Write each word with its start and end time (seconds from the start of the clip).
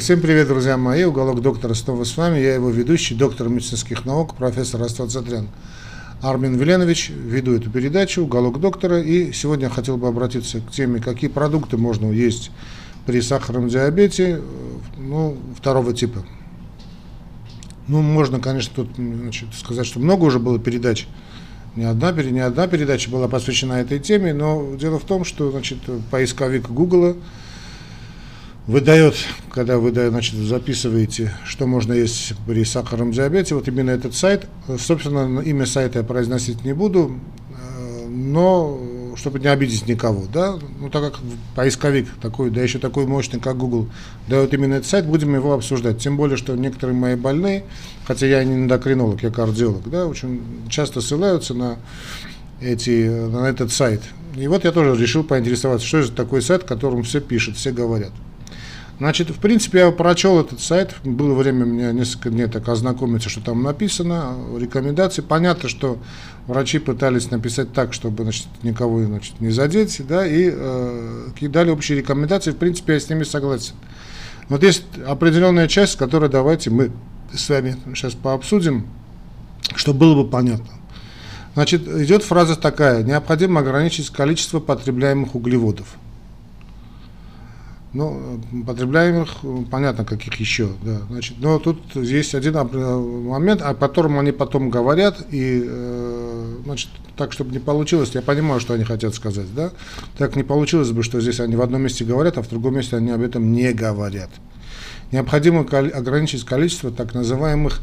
Всем 0.00 0.20
привет, 0.20 0.48
друзья 0.48 0.76
мои. 0.76 1.04
Уголок 1.04 1.40
доктора 1.40 1.72
снова 1.74 2.02
с 2.02 2.16
вами. 2.16 2.40
Я 2.40 2.54
его 2.54 2.70
ведущий, 2.70 3.14
доктор 3.14 3.48
медицинских 3.48 4.04
наук, 4.04 4.34
профессор 4.34 4.82
Астат 4.82 5.12
Затрян. 5.12 5.46
Армин 6.20 6.56
Веленович, 6.56 7.10
веду 7.10 7.54
эту 7.54 7.70
передачу 7.70 8.22
«Уголок 8.22 8.58
доктора». 8.58 9.00
И 9.00 9.30
сегодня 9.30 9.66
я 9.66 9.70
хотел 9.70 9.96
бы 9.96 10.08
обратиться 10.08 10.58
к 10.58 10.72
теме, 10.72 10.98
какие 10.98 11.30
продукты 11.30 11.76
можно 11.76 12.10
есть 12.10 12.50
при 13.06 13.20
сахарном 13.20 13.68
диабете 13.68 14.40
ну, 14.98 15.36
второго 15.56 15.94
типа. 15.94 16.26
Ну, 17.86 18.02
можно, 18.02 18.40
конечно, 18.40 18.72
тут 18.74 18.88
значит, 18.96 19.50
сказать, 19.54 19.86
что 19.86 20.00
много 20.00 20.24
уже 20.24 20.40
было 20.40 20.58
передач. 20.58 21.06
Не 21.76 21.84
одна, 21.84 22.10
не 22.10 22.40
одна 22.40 22.66
передача 22.66 23.08
была 23.08 23.28
посвящена 23.28 23.74
этой 23.74 24.00
теме, 24.00 24.34
но 24.34 24.74
дело 24.74 24.98
в 24.98 25.04
том, 25.04 25.24
что 25.24 25.52
значит, 25.52 25.78
поисковик 26.10 26.70
Гугла 26.70 27.14
выдает, 28.66 29.14
когда 29.50 29.78
вы 29.78 29.90
значит, 29.92 30.34
записываете, 30.34 31.32
что 31.44 31.66
можно 31.66 31.92
есть 31.92 32.34
при 32.46 32.64
сахарном 32.64 33.12
диабете, 33.12 33.54
вот 33.54 33.68
именно 33.68 33.90
этот 33.90 34.14
сайт, 34.14 34.46
собственно, 34.78 35.40
имя 35.40 35.66
сайта 35.66 36.00
я 36.00 36.04
произносить 36.04 36.64
не 36.64 36.72
буду, 36.72 37.18
э, 37.50 38.08
но 38.08 38.80
чтобы 39.14 39.38
не 39.38 39.46
обидеть 39.46 39.86
никого, 39.86 40.24
да, 40.30 40.56
ну 40.80 40.90
так 40.90 41.12
как 41.12 41.20
поисковик 41.54 42.08
такой, 42.20 42.50
да 42.50 42.60
еще 42.60 42.78
такой 42.78 43.06
мощный, 43.06 43.40
как 43.40 43.56
Google, 43.56 43.88
дает 44.28 44.52
именно 44.52 44.74
этот 44.74 44.88
сайт, 44.88 45.06
будем 45.06 45.34
его 45.34 45.54
обсуждать. 45.54 45.98
Тем 45.98 46.16
более, 46.16 46.36
что 46.36 46.54
некоторые 46.54 46.96
мои 46.96 47.14
больные, 47.14 47.64
хотя 48.04 48.26
я 48.26 48.44
не 48.44 48.54
эндокринолог, 48.54 49.22
я 49.22 49.30
кардиолог, 49.30 49.88
да, 49.88 50.06
очень 50.06 50.42
часто 50.68 51.00
ссылаются 51.00 51.54
на 51.54 51.76
эти, 52.60 53.08
на 53.08 53.48
этот 53.48 53.72
сайт. 53.72 54.02
И 54.36 54.48
вот 54.48 54.64
я 54.64 54.72
тоже 54.72 55.00
решил 55.00 55.24
поинтересоваться, 55.24 55.86
что 55.86 55.98
это 55.98 56.12
такой 56.12 56.42
сайт, 56.42 56.64
которым 56.64 57.02
все 57.02 57.20
пишут, 57.20 57.56
все 57.56 57.72
говорят. 57.72 58.12
Значит, 58.98 59.28
в 59.28 59.38
принципе, 59.38 59.80
я 59.80 59.90
прочел 59.90 60.40
этот 60.40 60.60
сайт, 60.60 60.94
было 61.04 61.34
время 61.34 61.66
мне 61.66 61.92
несколько 61.92 62.30
дней 62.30 62.46
так 62.46 62.66
ознакомиться, 62.66 63.28
что 63.28 63.42
там 63.42 63.62
написано, 63.62 64.34
рекомендации. 64.56 65.20
Понятно, 65.20 65.68
что 65.68 65.98
врачи 66.46 66.78
пытались 66.78 67.30
написать 67.30 67.74
так, 67.74 67.92
чтобы 67.92 68.22
значит, 68.22 68.46
никого 68.62 69.02
значит, 69.04 69.38
не 69.38 69.50
задеть, 69.50 70.00
да, 70.06 70.26
и 70.26 70.50
э, 70.50 71.28
дали 71.42 71.70
общие 71.70 71.98
рекомендации, 71.98 72.52
в 72.52 72.56
принципе, 72.56 72.94
я 72.94 73.00
с 73.00 73.10
ними 73.10 73.24
согласен. 73.24 73.74
Вот 74.48 74.62
есть 74.62 74.84
определенная 75.06 75.68
часть, 75.68 75.96
которую 75.96 76.30
давайте 76.30 76.70
мы 76.70 76.90
с 77.34 77.50
вами 77.50 77.76
сейчас 77.94 78.14
пообсудим, 78.14 78.86
чтобы 79.74 79.98
было 79.98 80.22
бы 80.22 80.30
понятно. 80.30 80.72
Значит, 81.52 81.86
идет 81.86 82.22
фраза 82.22 82.56
такая, 82.56 83.02
необходимо 83.02 83.60
ограничить 83.60 84.08
количество 84.08 84.58
потребляемых 84.58 85.34
углеводов– 85.34 85.86
ну, 87.96 88.40
потребляемых, 88.66 89.38
понятно, 89.70 90.04
каких 90.04 90.34
еще, 90.34 90.68
да. 90.82 91.00
Значит, 91.08 91.36
но 91.38 91.58
тут 91.58 91.78
есть 91.94 92.34
один 92.34 92.54
момент, 92.54 93.62
о 93.62 93.74
котором 93.74 94.18
они 94.18 94.32
потом 94.32 94.68
говорят, 94.68 95.26
и, 95.30 95.62
э, 95.64 96.56
значит, 96.64 96.90
так, 97.16 97.32
чтобы 97.32 97.52
не 97.52 97.58
получилось, 97.58 98.10
я 98.12 98.22
понимаю, 98.22 98.60
что 98.60 98.74
они 98.74 98.84
хотят 98.84 99.14
сказать, 99.14 99.46
да, 99.54 99.72
так 100.18 100.36
не 100.36 100.42
получилось 100.42 100.90
бы, 100.90 101.02
что 101.02 101.20
здесь 101.20 101.40
они 101.40 101.56
в 101.56 101.62
одном 101.62 101.82
месте 101.82 102.04
говорят, 102.04 102.36
а 102.36 102.42
в 102.42 102.48
другом 102.48 102.76
месте 102.76 102.96
они 102.96 103.10
об 103.10 103.22
этом 103.22 103.52
не 103.52 103.72
говорят. 103.72 104.30
Необходимо 105.12 105.60
ограничить 105.60 106.44
количество 106.44 106.90
так 106.90 107.14
называемых 107.14 107.80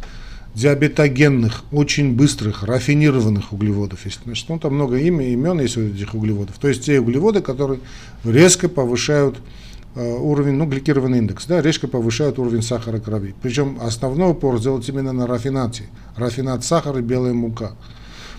диабетогенных, 0.54 1.64
очень 1.72 2.16
быстрых, 2.16 2.62
рафинированных 2.64 3.54
углеводов. 3.54 4.02
Значит, 4.24 4.50
ну, 4.50 4.60
там 4.60 4.76
много 4.76 4.98
имя, 4.98 5.28
имен 5.30 5.60
есть 5.60 5.78
у 5.78 5.82
этих 5.82 6.14
углеводов. 6.14 6.60
То 6.60 6.68
есть 6.68 6.86
те 6.86 7.00
углеводы, 7.00 7.42
которые 7.42 7.80
резко 8.24 8.70
повышают 8.70 9.38
Э, 9.38 9.73
уровень, 9.96 10.54
ну, 10.54 10.66
гликированный 10.66 11.20
индекс, 11.20 11.46
да, 11.46 11.62
резко 11.62 11.88
повышают 11.88 12.40
уровень 12.40 12.62
сахара 12.62 13.00
крови. 13.00 13.36
Причем 13.42 13.78
основной 13.82 14.32
упор 14.32 14.60
сделать 14.60 14.88
именно 14.90 15.14
на 15.14 15.28
рафинате. 15.28 15.84
Рафинат 16.16 16.64
сахара 16.64 17.00
и 17.00 17.02
белая 17.04 17.34
мука. 17.34 17.74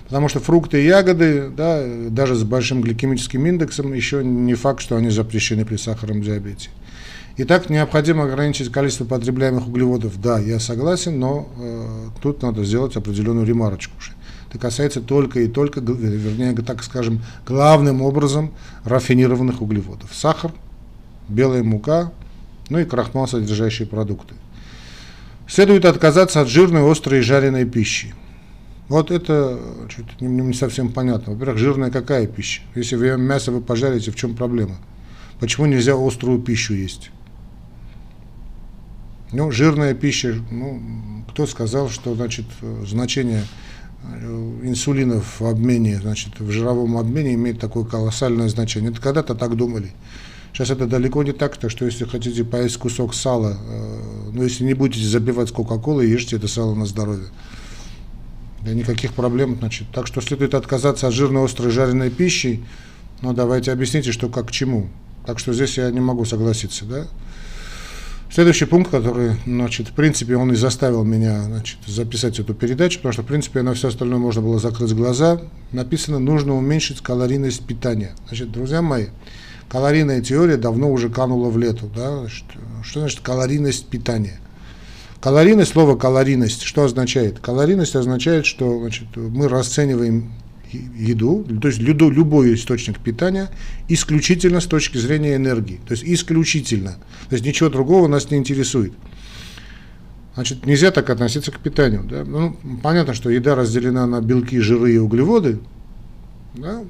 Потому 0.05 0.29
что 0.29 0.41
фрукты 0.41 0.83
и 0.83 0.87
ягоды, 0.87 1.49
да, 1.49 1.83
даже 2.11 2.35
с 2.35 2.43
большим 2.43 2.83
гликемическим 2.83 3.47
индексом, 3.47 3.93
еще 3.93 4.23
не 4.25 4.55
факт, 4.55 4.81
что 4.81 4.97
они 4.97 5.11
запрещены 5.11 5.65
при 5.65 5.77
сахарном 5.77 6.23
диабете. 6.23 6.71
Итак, 7.37 7.69
необходимо 7.69 8.25
ограничить 8.25 8.71
количество 8.71 9.05
потребляемых 9.05 9.67
углеводов. 9.67 10.21
Да, 10.21 10.39
я 10.39 10.61
согласен, 10.61 11.19
но 11.19 11.49
э, 11.59 12.09
тут 12.23 12.43
надо 12.43 12.65
сделать 12.65 12.97
определенную 12.97 13.45
ремарочку. 13.45 13.95
Это 14.51 14.59
касается 14.59 15.01
только 15.01 15.41
и 15.41 15.49
только, 15.49 15.81
вернее, 15.81 16.55
так 16.55 16.85
скажем, 16.85 17.23
главным 17.45 18.03
образом 18.03 18.53
рафинированных 18.85 19.63
углеводов. 19.63 20.15
Сахар, 20.15 20.53
белая 21.29 21.63
мука, 21.63 22.13
ну 22.71 22.79
и 22.79 22.85
крахмал, 22.85 23.29
содержащие 23.29 23.87
продукты. 23.87 24.35
Следует 25.47 25.85
отказаться 25.85 26.41
от 26.41 26.49
жирной, 26.49 26.91
острой 26.91 27.21
и 27.21 27.23
жареной 27.23 27.65
пищи. 27.65 28.15
Вот 28.89 29.11
это 29.11 29.59
чуть 29.95 30.21
не, 30.21 30.29
не 30.29 30.55
совсем 30.55 30.93
понятно. 30.93 31.33
Во-первых, 31.33 31.59
жирная 31.59 31.91
какая 31.91 32.27
пища? 32.27 32.63
Если 32.75 32.97
вы 32.97 33.17
мясо 33.17 33.51
вы 33.51 33.61
пожарите, 33.61 34.11
в 34.11 34.17
чем 34.17 34.35
проблема? 34.35 34.77
Почему 35.41 35.67
нельзя 35.67 35.95
острую 35.97 36.41
пищу 36.41 36.75
есть? 36.75 37.11
Ну, 39.33 39.51
жирная 39.51 39.95
пища, 39.95 40.37
ну, 40.51 40.81
кто 41.29 41.47
сказал, 41.47 41.89
что, 41.89 42.15
значит, 42.15 42.47
значение 42.87 43.45
э, 44.05 44.61
инсулина 44.63 45.21
в 45.21 45.43
обмене, 45.43 45.99
значит, 46.01 46.39
в 46.39 46.51
жировом 46.51 46.97
обмене 46.97 47.35
имеет 47.35 47.59
такое 47.59 47.85
колоссальное 47.85 48.49
значение. 48.49 48.93
Это 48.93 49.01
когда-то 49.01 49.35
так 49.35 49.57
думали. 49.57 49.93
Сейчас 50.55 50.71
это 50.71 50.87
далеко 50.87 51.25
не 51.25 51.33
так, 51.33 51.57
так 51.57 51.69
что 51.69 51.85
если 51.85 52.05
хотите 52.05 52.45
поесть 52.45 52.77
кусок 52.77 53.13
сала, 53.13 53.59
э, 53.59 54.31
ну 54.33 54.45
если 54.45 54.63
не 54.63 54.75
будете 54.75 55.05
забивать 55.05 55.51
Кока-Колой, 55.51 56.09
ешьте 56.09 56.37
это 56.37 56.47
сало 56.47 56.77
на 56.77 56.87
здоровье. 56.87 57.27
Да 58.63 58.73
никаких 58.73 59.15
проблем, 59.15 59.57
значит. 59.59 59.89
Так 59.93 60.07
что 60.07 60.21
следует 60.21 60.55
отказаться 60.55 61.09
от 61.09 61.13
жирной, 61.13 61.45
острой, 61.45 61.73
жареной 61.73 62.09
пищи. 62.11 62.63
Но 63.21 63.33
давайте 63.33 63.73
объясните, 63.73 64.13
что 64.13 64.29
как 64.29 64.49
к 64.49 64.51
чему. 64.53 64.89
Так 65.27 65.41
что 65.41 65.53
здесь 65.53 65.77
я 65.77 65.91
не 65.91 66.01
могу 66.01 66.25
согласиться, 66.25 66.85
да. 66.85 67.09
Следующий 68.31 68.67
пункт, 68.67 68.93
который, 68.93 69.33
значит, 69.47 69.89
в 69.89 69.93
принципе, 69.93 70.37
он 70.37 70.53
и 70.53 70.57
заставил 70.57 71.03
меня 71.03 71.43
значит, 71.43 71.79
записать 71.87 72.39
эту 72.39 72.55
передачу, 72.55 72.99
потому 72.99 73.13
что, 73.13 73.23
в 73.23 73.27
принципе, 73.27 73.63
на 73.63 73.75
все 73.75 73.89
остальное 73.89 74.19
можно 74.19 74.41
было 74.41 74.61
закрыть 74.61 74.95
глаза. 74.95 75.41
Написано, 75.73 76.21
нужно 76.21 76.57
уменьшить 76.57 77.01
калорийность 77.01 77.67
питания. 77.67 78.15
Значит, 78.29 78.51
друзья 78.51 78.83
мои, 78.83 79.07
калорийная 79.69 80.21
теория 80.21 80.57
давно 80.57 80.91
уже 80.91 81.09
канула 81.09 81.51
в 81.51 81.59
лету. 81.59 81.91
Да? 81.95 82.27
Что 82.83 83.01
значит 83.01 83.21
калорийность 83.21 83.87
питания? 83.87 84.41
Калорийность, 85.21 85.73
слово 85.73 85.97
калорийность, 85.97 86.63
что 86.63 86.85
означает? 86.85 87.39
Калорийность 87.39 87.97
означает, 87.97 88.45
что 88.45 88.79
значит, 88.81 89.17
мы 89.17 89.49
расцениваем 89.49 90.33
еду, 90.71 91.47
то 91.63 91.69
есть 91.69 91.81
любой, 91.81 92.13
любой 92.13 92.55
источник 92.55 92.99
питания, 92.99 93.49
исключительно 93.89 94.61
с 94.61 94.67
точки 94.67 94.99
зрения 94.99 95.37
энергии. 95.37 95.81
То 95.87 95.93
есть 95.93 96.05
исключительно. 96.05 96.97
То 97.29 97.37
есть 97.37 97.45
ничего 97.47 97.71
другого 97.71 98.09
нас 98.09 98.31
не 98.31 98.37
интересует. 98.37 98.93
Значит, 100.35 100.67
нельзя 100.67 100.91
так 100.91 101.09
относиться 101.11 101.53
к 101.53 101.61
питанию. 101.61 102.05
Да? 102.05 102.25
Ну, 102.25 102.57
понятно, 102.83 103.15
что 103.15 103.31
еда 103.31 103.55
разделена 103.55 104.07
на 104.07 104.21
белки, 104.21 104.59
жиры 104.59 104.95
и 104.95 104.99
углеводы. 104.99 105.61
Да? 106.55 106.83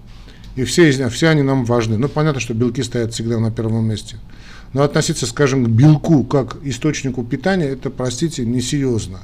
И 0.57 0.65
все, 0.65 1.09
все 1.09 1.29
они 1.29 1.43
нам 1.43 1.65
важны. 1.65 1.99
Ну, 1.99 2.09
понятно, 2.09 2.41
что 2.41 2.55
белки 2.55 2.83
стоят 2.83 3.13
всегда 3.13 3.39
на 3.39 3.51
первом 3.51 3.89
месте. 3.89 4.17
Но 4.73 4.83
относиться, 4.83 5.27
скажем, 5.27 5.65
к 5.65 5.69
белку 5.69 6.25
как 6.25 6.57
источнику 6.63 7.25
питания, 7.25 7.67
это, 7.67 7.91
простите, 7.91 8.45
несерьезно. 8.45 9.21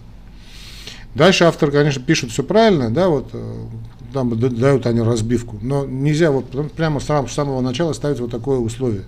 Дальше 1.14 1.44
автор, 1.44 1.70
конечно, 1.70 2.02
пишет 2.02 2.30
все 2.30 2.44
правильно, 2.44 2.88
да, 2.90 3.08
вот 3.08 3.30
э, 3.32 3.64
там 4.12 4.38
дают 4.38 4.86
они 4.86 5.00
разбивку, 5.00 5.58
но 5.60 5.84
нельзя 5.84 6.30
вот 6.30 6.46
прямо 6.72 7.00
с 7.00 7.04
самого 7.04 7.60
начала 7.60 7.92
ставить 7.94 8.20
вот 8.20 8.30
такое 8.30 8.58
условие. 8.58 9.02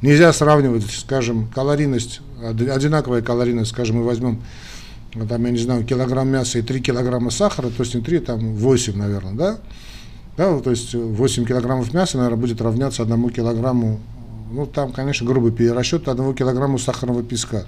Нельзя 0.00 0.32
сравнивать, 0.32 0.88
скажем, 0.88 1.48
калорийность, 1.48 2.20
одинаковая 2.40 3.22
калорийность, 3.22 3.70
скажем, 3.70 3.96
мы 3.96 4.04
возьмем, 4.04 4.40
там, 5.28 5.44
я 5.44 5.50
не 5.50 5.58
знаю, 5.58 5.84
килограмм 5.84 6.28
мяса 6.28 6.60
и 6.60 6.62
3 6.62 6.80
килограмма 6.80 7.30
сахара, 7.30 7.70
то 7.70 7.82
есть 7.82 7.96
не 7.96 8.00
3, 8.00 8.20
там 8.20 8.54
8, 8.54 8.96
наверное, 8.96 9.32
да, 9.32 9.58
да, 10.38 10.56
то 10.60 10.70
есть 10.70 10.94
8 10.94 11.44
килограммов 11.44 11.92
мяса, 11.92 12.16
наверное, 12.16 12.38
будет 12.38 12.60
равняться 12.60 13.02
одному 13.02 13.28
килограмму, 13.28 13.98
ну, 14.52 14.66
там, 14.66 14.92
конечно, 14.92 15.26
грубый 15.26 15.50
перерасчет, 15.50 16.06
одному 16.06 16.32
килограмму 16.32 16.78
сахарного 16.78 17.24
песка. 17.24 17.64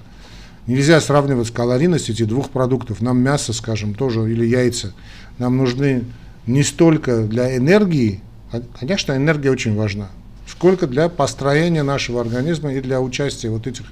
Нельзя 0.69 1.00
сравнивать 1.00 1.50
калорийность 1.50 2.11
этих 2.11 2.28
двух 2.28 2.50
продуктов. 2.50 3.00
Нам 3.00 3.19
мясо, 3.19 3.52
скажем, 3.52 3.94
тоже, 3.94 4.20
или 4.31 4.46
яйца, 4.46 4.93
нам 5.38 5.56
нужны 5.56 6.05
не 6.46 6.62
столько 6.62 7.25
для 7.25 7.56
энергии, 7.56 8.20
а, 8.52 8.62
конечно, 8.78 9.17
энергия 9.17 9.50
очень 9.50 9.75
важна, 9.75 10.08
сколько 10.46 10.87
для 10.87 11.08
построения 11.08 11.82
нашего 11.82 12.20
организма 12.20 12.72
и 12.72 12.81
для 12.81 13.00
участия 13.00 13.50
вот 13.50 13.67
этих 13.67 13.87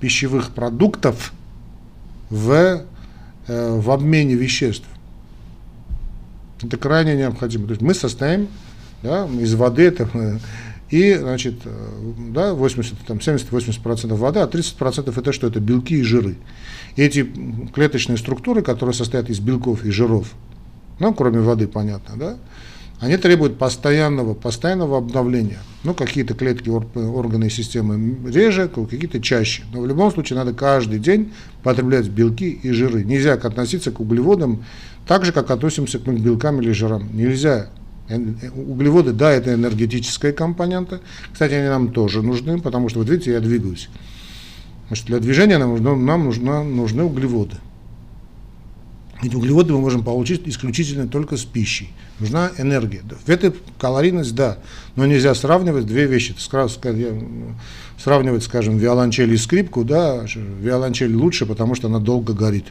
пищевых 0.00 0.52
продуктов 0.52 1.34
в, 2.30 2.82
э, 3.46 3.78
в 3.78 3.90
обмене 3.90 4.36
веществ. 4.36 4.86
Это 6.62 6.76
крайне 6.76 7.16
необходимо. 7.16 7.66
То 7.66 7.70
есть 7.72 7.82
мы 7.82 7.94
состоим 7.94 8.48
да, 9.02 9.26
из 9.26 9.54
воды, 9.54 9.84
это, 9.84 10.08
И, 10.90 11.14
значит, 11.14 11.60
э, 11.64 12.12
да, 12.30 12.52
80, 12.52 12.98
там, 13.06 13.18
70-80% 13.18 14.14
вода, 14.14 14.44
а 14.44 14.46
30% 14.48 15.18
это 15.18 15.32
что? 15.32 15.46
Это 15.46 15.60
белки 15.60 15.96
и 15.96 16.02
жиры. 16.02 16.36
И 16.96 17.02
эти 17.02 17.30
клеточные 17.72 18.18
структуры, 18.18 18.62
которые 18.62 18.94
состоят 18.94 19.30
из 19.30 19.40
белков 19.40 19.84
и 19.84 19.90
жиров, 19.90 20.34
ну, 20.98 21.14
кроме 21.14 21.40
воды, 21.40 21.66
понятно, 21.66 22.16
да, 22.16 22.36
они 23.00 23.16
требуют 23.16 23.56
постоянного, 23.56 24.34
постоянного 24.34 24.98
обновления. 24.98 25.60
Ну, 25.84 25.94
какие-то 25.94 26.34
клетки, 26.34 26.68
органы 26.68 27.46
и 27.46 27.50
системы 27.50 28.30
реже, 28.30 28.68
какие-то 28.68 29.22
чаще. 29.22 29.62
Но 29.72 29.80
в 29.80 29.86
любом 29.86 30.12
случае 30.12 30.38
надо 30.38 30.52
каждый 30.52 30.98
день 30.98 31.32
потреблять 31.62 32.08
белки 32.08 32.50
и 32.50 32.70
жиры. 32.72 33.02
Нельзя 33.02 33.32
относиться 33.34 33.90
к 33.90 34.00
углеводам 34.00 34.66
так 35.06 35.24
же, 35.24 35.32
как 35.32 35.50
относимся 35.50 35.98
к 35.98 36.02
белкам 36.02 36.60
или 36.60 36.72
жирам. 36.72 37.08
Нельзя. 37.12 37.70
Углеводы, 38.08 39.12
да, 39.12 39.30
это 39.30 39.54
энергетическая 39.54 40.32
компонента. 40.32 41.00
Кстати, 41.32 41.54
они 41.54 41.68
нам 41.68 41.92
тоже 41.92 42.22
нужны, 42.22 42.60
потому 42.60 42.88
что, 42.88 42.98
вот 42.98 43.08
видите, 43.08 43.32
я 43.32 43.40
двигаюсь. 43.40 43.88
Значит, 44.88 45.06
для 45.06 45.20
движения 45.20 45.58
нам, 45.58 45.70
нужно, 45.70 45.94
нам 45.96 46.24
нужно, 46.24 46.64
нужны 46.64 47.04
углеводы. 47.04 47.56
Эти 49.22 49.36
углеводы 49.36 49.72
мы 49.72 49.80
можем 49.80 50.02
получить 50.02 50.48
исключительно 50.48 51.06
только 51.06 51.36
с 51.36 51.44
пищей. 51.44 51.92
Нужна 52.18 52.50
энергия. 52.58 53.02
В 53.24 53.28
этой 53.28 53.52
калорийность, 53.78 54.34
да, 54.34 54.58
но 54.96 55.06
нельзя 55.06 55.34
сравнивать 55.34 55.86
две 55.86 56.06
вещи. 56.06 56.34
Сравнивать, 57.98 58.42
скажем, 58.42 58.78
виолончель 58.78 59.32
и 59.32 59.36
скрипку, 59.36 59.84
да, 59.84 60.24
виолончель 60.34 61.14
лучше, 61.14 61.46
потому 61.46 61.74
что 61.74 61.88
она 61.88 61.98
долго 61.98 62.32
горит. 62.32 62.66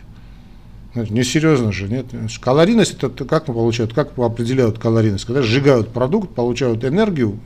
Несерьезно 1.10 1.72
же, 1.72 1.88
нет. 1.88 2.08
Калорийность, 2.42 2.96
это 3.02 3.26
как 3.26 3.46
получают, 3.46 3.94
как 3.94 4.18
определяют 4.18 4.80
калорийность? 4.80 5.26
Когда 5.26 5.42
сжигают 5.42 5.90
продукт, 5.90 6.34
получают 6.34 6.84
энергию, 6.84 7.40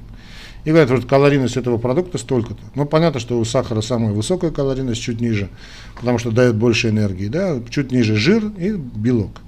и 0.65 0.69
говорят, 0.69 0.91
вот 0.91 1.05
калорийность 1.05 1.57
этого 1.57 1.77
продукта 1.77 2.17
столько-то. 2.17 2.61
Ну, 2.75 2.85
понятно, 2.85 3.19
что 3.19 3.37
у 3.37 3.43
сахара 3.43 3.81
самая 3.81 4.13
высокая 4.13 4.51
калорийность, 4.51 5.01
чуть 5.01 5.19
ниже, 5.19 5.49
потому 5.95 6.17
что 6.19 6.31
дает 6.31 6.55
больше 6.55 6.89
энергии, 6.89 7.27
да, 7.27 7.59
чуть 7.69 7.91
ниже 7.91 8.15
жир 8.15 8.45
и 8.57 8.71
белок. 8.71 9.41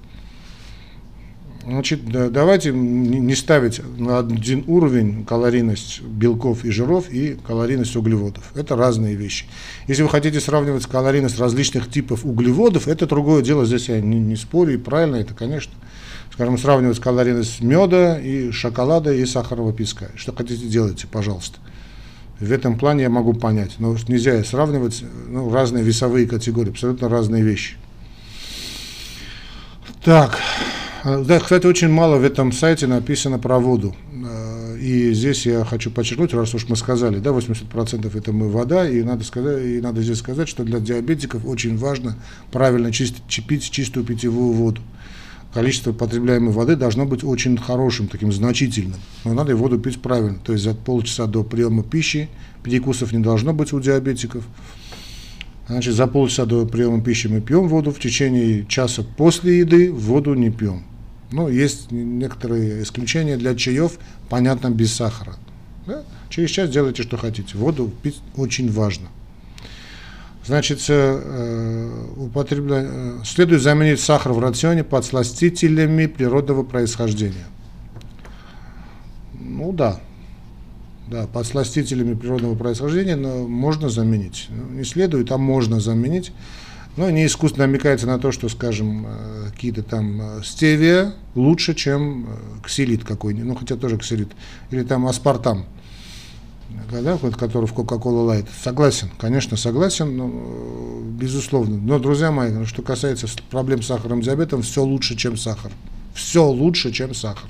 Значит, 1.66 2.06
давайте 2.32 2.72
не 2.72 3.34
ставить 3.34 3.82
на 3.98 4.20
один 4.20 4.64
уровень 4.68 5.26
калорийность 5.26 6.02
белков 6.02 6.64
и 6.64 6.70
жиров 6.70 7.10
и 7.10 7.38
калорийность 7.46 7.96
углеводов. 7.96 8.52
Это 8.56 8.76
разные 8.76 9.16
вещи. 9.16 9.48
Если 9.88 10.04
вы 10.04 10.10
хотите 10.10 10.40
сравнивать 10.40 10.86
калорийность 10.86 11.40
различных 11.40 11.90
типов 11.90 12.24
углеводов, 12.24 12.88
это 12.88 13.08
другое 13.08 13.42
дело. 13.42 13.66
Здесь 13.66 13.90
я 13.90 14.00
не, 14.00 14.20
не 14.20 14.36
спорю, 14.36 14.76
и 14.76 14.78
правильно 14.78 15.16
это, 15.16 15.34
конечно 15.34 15.74
скажем, 16.36 16.58
сравнивать 16.58 17.00
калорийность 17.00 17.62
меда 17.62 18.20
и 18.20 18.52
шоколада 18.52 19.14
и 19.14 19.26
сахарного 19.26 19.72
песка. 19.72 20.08
Что 20.16 20.36
хотите, 20.36 20.68
делайте, 20.68 21.08
пожалуйста. 21.08 21.60
В 22.42 22.52
этом 22.52 22.78
плане 22.78 23.04
я 23.04 23.10
могу 23.10 23.34
понять. 23.34 23.76
Но 23.80 23.96
нельзя 24.10 24.44
сравнивать 24.44 25.02
ну, 25.30 25.50
разные 25.50 25.84
весовые 25.84 26.28
категории, 26.28 26.72
абсолютно 26.72 27.08
разные 27.08 27.42
вещи. 27.42 27.78
Так, 30.04 30.38
да, 31.06 31.40
кстати, 31.40 31.68
очень 31.68 31.90
мало 31.90 32.18
в 32.18 32.24
этом 32.24 32.52
сайте 32.52 32.88
написано 32.88 33.38
про 33.40 33.60
воду. 33.60 33.96
И 34.82 35.14
здесь 35.14 35.46
я 35.46 35.64
хочу 35.64 35.90
подчеркнуть, 35.92 36.34
раз 36.34 36.54
уж 36.54 36.68
мы 36.68 36.76
сказали, 36.76 37.20
да, 37.20 37.30
80% 37.30 38.18
это 38.18 38.34
мы 38.34 38.50
вода, 38.50 38.90
и 38.90 39.04
надо, 39.04 39.24
сказать, 39.24 39.64
и 39.64 39.82
надо 39.82 40.02
здесь 40.02 40.18
сказать, 40.20 40.50
что 40.50 40.64
для 40.64 40.80
диабетиков 40.80 41.46
очень 41.46 41.78
важно 41.78 42.18
правильно 42.52 42.92
чистить, 42.92 43.46
пить 43.48 43.70
чистую 43.70 44.06
питьевую 44.06 44.54
воду 44.54 44.82
количество 45.54 45.94
потребляемой 45.94 46.52
воды 46.52 46.76
должно 46.76 47.06
быть 47.06 47.24
очень 47.24 47.58
хорошим, 47.58 48.10
таким 48.10 48.34
значительным. 48.34 49.00
Но 49.24 49.34
надо 49.34 49.56
воду 49.56 49.80
пить 49.80 50.02
правильно. 50.02 50.38
То 50.44 50.52
есть 50.52 50.66
за 50.66 50.74
полчаса 50.74 51.28
до 51.28 51.44
приема 51.44 51.82
пищи, 51.82 52.28
перекусов 52.62 53.14
не 53.14 53.20
должно 53.20 53.54
быть 53.54 53.72
у 53.72 53.80
диабетиков. 53.80 54.44
Значит, 55.70 55.94
за 55.94 56.08
полчаса 56.08 56.46
до 56.46 56.66
приема 56.66 57.02
пищи 57.02 57.28
мы 57.28 57.40
пьем 57.40 57.70
воду, 57.70 57.92
в 57.92 58.00
течение 58.02 58.66
часа 58.66 59.06
после 59.16 59.60
еды 59.60 59.94
воду 59.94 60.34
не 60.34 60.52
пьем. 60.52 60.84
Ну, 61.32 61.50
есть 61.50 61.92
некоторые 61.92 62.84
исключения 62.84 63.38
для 63.38 63.56
чаев, 63.56 64.00
понятно, 64.30 64.70
без 64.70 64.94
сахара. 64.94 65.36
Да? 65.86 66.04
Через 66.30 66.50
час 66.52 66.70
делайте, 66.70 67.04
что 67.04 67.18
хотите. 67.18 67.58
Воду 67.58 67.92
пить 68.04 68.22
очень 68.36 68.72
важно. 68.72 69.08
Значит, 70.46 70.86
э, 70.90 72.06
употребля... 72.18 72.86
Э, 72.86 73.20
следует 73.26 73.62
заменить 73.62 74.00
сахар 74.00 74.32
в 74.32 74.40
рационе 74.40 74.84
подсластителями 74.84 76.06
природного 76.06 76.64
происхождения. 76.64 77.46
Ну 79.34 79.72
да, 79.72 80.00
да, 81.08 81.28
подсластителями 81.28 82.14
природного 82.14 82.56
происхождения 82.56 83.16
но 83.16 83.48
можно 83.48 83.90
заменить. 83.90 84.48
Ну, 84.50 84.78
не 84.78 84.84
следует, 84.84 85.32
а 85.32 85.38
можно 85.38 85.80
заменить. 85.80 86.32
Но 86.98 87.10
не 87.10 87.26
искусственно 87.26 87.68
намекается 87.68 88.08
на 88.08 88.20
то, 88.20 88.32
что, 88.32 88.48
скажем, 88.50 89.06
э, 89.08 89.50
какие-то 89.52 89.84
там 89.84 90.44
стевия 90.44 91.14
лучше, 91.36 91.74
чем 91.74 92.28
ксилит 92.64 93.04
какой-нибудь, 93.04 93.48
ну 93.48 93.56
хотя 93.56 93.76
тоже 93.76 93.98
ксилит, 93.98 94.32
или 94.72 94.84
там 94.84 95.06
аспартам 95.08 95.66
да, 96.92 97.18
который 97.18 97.66
в 97.66 97.74
Coca-Cola 97.74 98.28
Light. 98.28 98.48
Согласен, 98.64 99.10
конечно, 99.18 99.58
согласен, 99.58 100.16
но, 100.16 100.32
э, 100.34 101.02
безусловно. 101.20 101.78
Но, 101.78 102.00
друзья 102.00 102.32
мои, 102.32 102.52
ну, 102.52 102.66
что 102.66 102.82
касается 102.82 103.28
проблем 103.50 103.82
с 103.82 103.88
сахарным 103.88 104.22
диабетом, 104.22 104.62
все 104.62 104.84
лучше, 104.84 105.16
чем 105.16 105.38
сахар. 105.38 105.72
Все 106.14 106.46
лучше, 106.46 106.92
чем 106.92 107.14
сахар. 107.14 107.50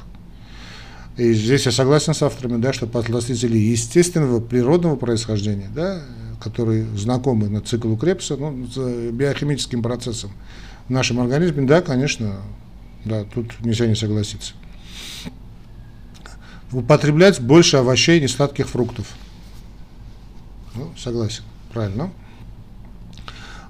И 1.18 1.34
здесь 1.34 1.66
я 1.66 1.72
согласен 1.72 2.14
с 2.14 2.22
авторами, 2.22 2.62
да, 2.62 2.74
что 2.74 2.88
подсластители 2.88 3.58
естественного, 3.58 4.42
природного 4.42 4.96
происхождения, 4.96 5.70
да, 5.74 6.02
которые 6.40 6.86
знакомы 6.96 7.50
на 7.50 7.62
циклу 7.62 7.98
Крепса, 7.98 8.38
ну, 8.38 8.68
с 8.68 9.12
биохимическим 9.12 9.82
процессом 9.82 10.32
в 10.88 10.92
нашем 10.92 11.20
организме, 11.20 11.68
да, 11.68 11.82
конечно, 11.82 12.42
да, 13.04 13.24
тут 13.24 13.60
нельзя 13.62 13.88
не 13.88 13.96
согласиться 13.96 14.54
употреблять 16.72 17.42
больше 17.42 17.78
овощей 17.78 18.20
и 18.20 18.28
сладких 18.28 18.68
фруктов. 18.68 19.08
Ну, 20.76 20.92
согласен, 20.98 21.44
правильно. 21.72 22.12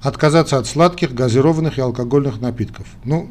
Отказаться 0.01 0.57
от 0.57 0.67
сладких, 0.67 1.13
газированных 1.13 1.77
и 1.77 1.81
алкогольных 1.81 2.41
напитков. 2.41 2.87
Ну, 3.03 3.29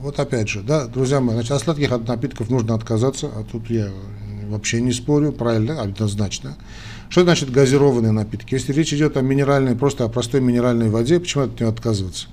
вот 0.00 0.18
опять 0.20 0.48
же, 0.48 0.62
да, 0.62 0.86
друзья 0.86 1.20
мои, 1.20 1.34
значит, 1.34 1.52
от 1.52 1.62
сладких 1.62 1.92
от 1.92 2.06
напитков 2.06 2.50
нужно 2.50 2.74
отказаться, 2.74 3.30
а 3.34 3.44
тут 3.44 3.70
я 3.70 3.90
вообще 4.48 4.80
не 4.80 4.92
спорю, 4.92 5.32
правильно, 5.32 5.80
однозначно. 5.82 6.56
Что 7.08 7.22
значит 7.22 7.50
газированные 7.50 8.12
напитки? 8.12 8.54
Если 8.54 8.72
речь 8.72 8.92
идет 8.92 9.16
о 9.16 9.20
минеральной, 9.20 9.76
просто 9.76 10.04
о 10.04 10.08
простой 10.08 10.40
минеральной 10.40 10.88
воде, 10.90 11.20
почему 11.20 11.44
от 11.44 11.60
нее 11.60 11.68
отказываться? 11.68 12.28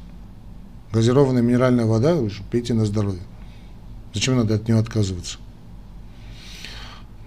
Газированная 0.91 1.41
минеральная 1.41 1.85
вода, 1.85 2.15
вы 2.15 2.29
же 2.29 2.41
пейте 2.51 2.73
на 2.73 2.85
здоровье. 2.85 3.21
Зачем 4.13 4.35
надо 4.35 4.55
от 4.55 4.67
нее 4.67 4.77
отказываться? 4.77 5.37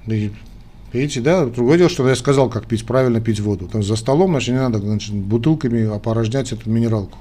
Видите, 0.07 1.21
да, 1.21 1.47
другое 1.47 1.79
дело, 1.79 1.91
что 1.91 2.09
я 2.09 2.15
сказал, 2.15 2.51
как 2.51 2.67
пить, 2.67 2.87
правильно 2.87 3.21
пить 3.21 3.41
воду. 3.41 3.67
Там 3.69 3.83
за 3.83 3.97
столом, 3.97 4.31
значит, 4.31 4.55
не 4.55 4.61
надо 4.61 4.79
значит, 4.79 5.15
бутылками 5.15 5.85
опорожнять 5.93 6.53
эту 6.53 6.71
минералку. 6.71 7.19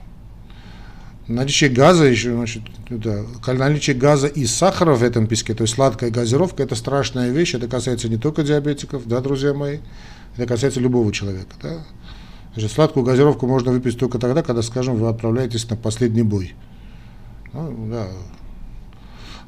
Наличие 1.28 1.70
газа 1.70 2.04
еще, 2.04 2.34
значит, 2.34 2.64
это, 2.90 3.26
наличие 3.48 3.96
газа 3.96 4.28
и 4.28 4.46
сахара 4.46 4.94
в 4.94 5.04
этом 5.04 5.26
песке, 5.26 5.54
то 5.54 5.64
есть 5.64 5.76
сладкая 5.76 6.12
газировка, 6.12 6.64
это 6.64 6.76
страшная 6.76 7.32
вещь, 7.32 7.56
это 7.56 7.70
касается 7.70 8.10
не 8.10 8.18
только 8.18 8.44
диабетиков, 8.44 9.08
да, 9.08 9.22
друзья 9.22 9.54
мои, 9.54 9.80
это 10.36 10.46
касается 10.48 10.82
любого 10.82 11.14
человека, 11.14 11.56
да. 11.62 11.86
Значит, 12.54 12.72
сладкую 12.72 13.06
газировку 13.06 13.48
можно 13.48 13.72
выпить 13.72 13.98
только 13.98 14.20
тогда, 14.20 14.44
когда, 14.44 14.62
скажем, 14.62 14.98
вы 14.98 15.08
отправляетесь 15.08 15.70
на 15.70 15.78
последний 15.78 16.24
бой. 16.24 16.56
Ну, 17.54 17.88
да, 17.90 18.08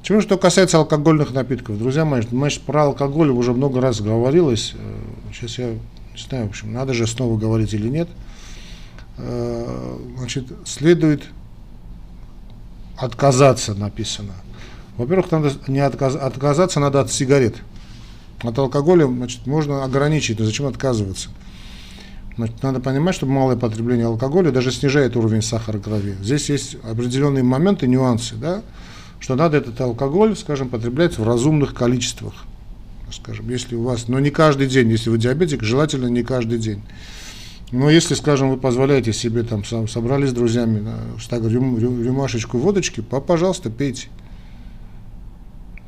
чего 0.06 0.22
что 0.22 0.38
касается 0.38 0.78
алкогольных 0.78 1.34
напитков, 1.34 1.80
друзья 1.80 2.06
мои, 2.06 2.22
значит, 2.22 2.62
про 2.62 2.84
алкоголь 2.84 3.30
уже 3.30 3.54
много 3.54 3.82
раз 3.82 4.02
говорилось. 4.02 4.76
Э, 4.78 5.34
сейчас 5.34 5.58
я 5.58 5.70
не 5.72 6.22
знаю, 6.30 6.46
в 6.46 6.50
общем, 6.50 6.72
надо 6.72 6.94
же 6.94 7.08
снова 7.08 7.40
говорить 7.40 7.74
или 7.74 7.90
нет. 7.90 8.08
Э, 9.18 9.98
значит, 10.16 10.46
следует 10.64 11.24
отказаться, 12.98 13.74
написано. 13.74 14.34
Во-первых, 14.98 15.32
надо 15.32 15.52
не 15.68 15.80
отказ, 15.80 16.16
отказаться 16.16 16.80
надо 16.80 17.02
от 17.02 17.12
сигарет. 17.12 17.58
От 18.42 18.58
алкоголя, 18.58 19.08
значит, 19.08 19.46
можно 19.48 19.84
ограничить, 19.84 20.40
но 20.40 20.46
зачем 20.46 20.68
отказываться? 20.68 21.30
Значит, 22.38 22.62
надо 22.64 22.80
понимать, 22.80 23.16
что 23.16 23.26
малое 23.26 23.56
потребление 23.56 24.08
алкоголя 24.08 24.52
даже 24.52 24.72
снижает 24.72 25.16
уровень 25.16 25.42
сахара 25.42 25.78
в 25.78 25.82
крови. 25.82 26.16
Здесь 26.22 26.50
есть 26.50 26.76
определенные 26.84 27.44
моменты, 27.44 27.88
нюансы, 27.88 28.36
да 28.36 28.62
что 29.26 29.36
надо 29.36 29.58
этот 29.58 29.82
алкоголь, 29.82 30.36
скажем, 30.36 30.70
потреблять 30.70 31.18
в 31.18 31.24
разумных 31.24 31.74
количествах. 31.74 32.34
Скажем, 33.12 33.50
если 33.50 33.76
у 33.76 33.84
вас, 33.84 34.08
но 34.08 34.20
не 34.20 34.30
каждый 34.30 34.68
день, 34.68 34.92
если 34.92 35.10
вы 35.10 35.18
диабетик, 35.18 35.64
желательно 35.64 36.08
не 36.08 36.22
каждый 36.22 36.60
день. 36.60 36.84
Но 37.76 37.90
если, 37.90 38.14
скажем, 38.14 38.52
вы 38.52 38.58
позволяете 38.58 39.12
себе, 39.12 39.44
там, 39.44 39.66
собрались 39.66 40.30
с 40.30 40.34
друзьями, 40.34 40.88
так, 41.30 41.44
рюм, 41.44 41.78
рюм, 41.78 42.02
рюмашечку 42.02 42.58
водочки, 42.58 43.02
пожалуйста, 43.02 43.70
пейте. 43.70 44.08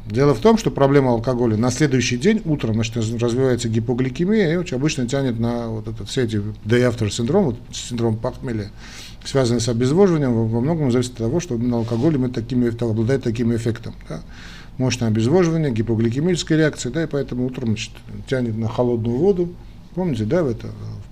Дело 0.06 0.34
в 0.34 0.40
том, 0.40 0.58
что 0.58 0.70
проблема 0.70 1.12
алкоголя 1.12 1.56
на 1.56 1.72
следующий 1.72 2.18
день, 2.18 2.42
утром, 2.44 2.74
значит, 2.74 2.98
развивается 2.98 3.70
гипогликемия, 3.70 4.52
и 4.52 4.56
очень 4.58 4.76
обычно 4.76 5.08
тянет 5.08 5.40
на 5.40 5.70
вот 5.70 5.88
этот, 5.88 6.10
все 6.10 6.24
эти 6.24 6.36
day 6.66 6.90
after 6.90 7.10
синдром, 7.10 7.46
вот, 7.46 7.56
синдром 7.72 8.18
похмелья, 8.18 8.70
связанный 9.24 9.62
с 9.62 9.70
обезвоживанием, 9.70 10.50
во 10.50 10.60
многом 10.60 10.92
зависит 10.92 11.12
от 11.14 11.18
того, 11.20 11.40
что 11.40 11.56
именно 11.56 11.78
алкоголь 11.78 12.18
мы 12.18 12.28
такими, 12.28 12.68
обладает 12.68 13.24
таким 13.24 13.56
эффектом. 13.56 13.96
Да? 14.10 14.24
Мощное 14.78 15.08
обезвоживание, 15.08 15.72
гипогликемическая 15.72 16.58
реакция, 16.58 16.92
да, 16.92 17.04
и 17.04 17.08
поэтому 17.08 17.46
утром 17.46 17.70
значит, 17.70 17.92
тянет 18.28 18.58
на 18.58 18.68
холодную 18.68 19.18
воду. 19.18 19.54
Помните, 19.96 20.26
да, 20.26 20.44
в, 20.44 20.48
это, 20.48 20.68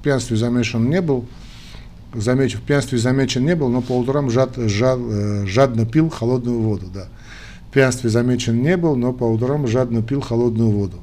пьянстве 0.05 0.37
замешан 0.37 0.89
не 0.89 1.01
был, 1.01 1.25
замечен, 2.13 2.59
в 2.59 2.61
пьянстве 2.61 2.97
замечен 2.97 3.43
не 3.45 3.55
был, 3.55 3.67
но 3.67 3.81
по 3.81 3.91
утрам 3.91 4.29
жад, 4.29 4.55
жад, 4.55 4.99
э, 5.01 5.45
жадно 5.45 5.85
пил 5.85 6.09
холодную 6.09 6.61
воду, 6.61 6.85
да 6.93 7.09
пьянстве 7.75 8.09
замечен 8.09 8.63
не 8.63 8.77
был, 8.77 8.95
но 8.95 9.11
по 9.11 9.25
утрам 9.25 9.67
жадно 9.67 10.01
пил 10.01 10.21
холодную 10.21 10.69
воду. 10.69 10.97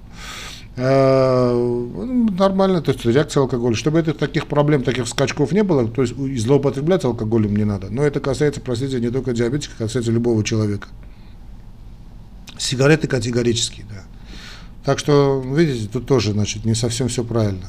Э, 0.77 1.53
ну, 1.53 2.31
нормально, 2.33 2.81
то 2.81 2.93
есть 2.93 3.05
реакция 3.05 3.43
алкоголя. 3.43 3.77
Чтобы 3.77 4.01
этих 4.01 4.17
таких 4.17 4.47
проблем, 4.47 4.83
таких 4.83 5.07
скачков 5.07 5.53
не 5.53 5.63
было, 5.65 5.87
то 5.87 6.01
есть 6.01 6.17
злоупотреблять 6.17 7.05
алкоголем 7.05 7.55
не 7.55 7.65
надо. 7.65 7.91
Но 7.91 8.03
это 8.03 8.21
касается, 8.21 8.63
простите, 8.63 9.01
не 9.01 9.11
только 9.11 9.35
диабетика, 9.35 9.75
касается 9.77 10.11
любого 10.11 10.43
человека. 10.43 10.89
Сигареты 12.59 13.07
категорически, 13.07 13.85
да. 13.91 14.05
Так 14.83 14.99
что, 14.99 15.45
видите, 15.45 15.91
тут 15.93 16.07
тоже, 16.07 16.33
значит, 16.33 16.65
не 16.65 16.75
совсем 16.75 17.09
все 17.09 17.23
правильно. 17.23 17.67